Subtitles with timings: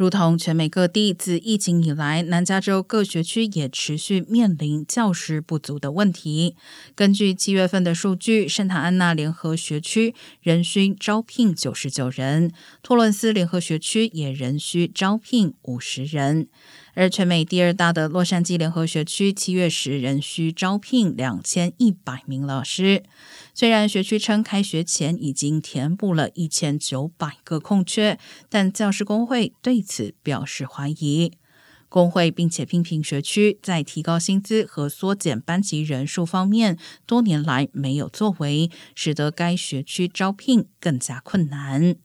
[0.00, 6.56] 如同全美各地自疫情以来，南加州各学区也持续面临教师不足的问题。
[6.94, 12.50] 根据七月份的数据，圣塔安娜联合学区仍需招聘九十九人，
[12.82, 16.48] 托伦斯联合学区也仍需招聘五十人。
[16.94, 23.04] 而全美第二大的洛杉矶联合学区，七月时仍需招聘两千一百名老师。
[23.54, 31.32] 虽然学区称开学前已经填补了一千九百个空缺，但教师工会对此表示怀疑。
[31.88, 41.96] 工会并且批评学区在提高薪资和缩减班级人数方面多年来没有作为，使得该学区招聘更加困难。